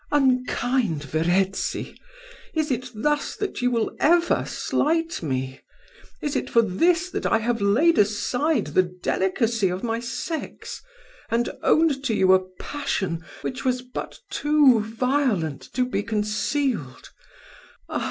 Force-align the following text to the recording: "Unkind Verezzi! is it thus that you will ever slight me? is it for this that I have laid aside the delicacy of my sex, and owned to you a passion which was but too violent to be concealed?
"Unkind 0.11 1.03
Verezzi! 1.03 1.95
is 2.55 2.71
it 2.71 2.89
thus 2.95 3.35
that 3.35 3.61
you 3.61 3.69
will 3.69 3.95
ever 3.99 4.45
slight 4.47 5.21
me? 5.21 5.61
is 6.23 6.35
it 6.35 6.49
for 6.49 6.63
this 6.63 7.11
that 7.11 7.27
I 7.27 7.37
have 7.37 7.61
laid 7.61 7.99
aside 7.99 8.65
the 8.73 8.81
delicacy 8.81 9.69
of 9.69 9.83
my 9.83 9.99
sex, 9.99 10.81
and 11.29 11.51
owned 11.61 12.03
to 12.05 12.15
you 12.15 12.33
a 12.33 12.43
passion 12.59 13.23
which 13.41 13.63
was 13.63 13.83
but 13.83 14.17
too 14.31 14.79
violent 14.79 15.71
to 15.75 15.85
be 15.85 16.01
concealed? 16.01 17.11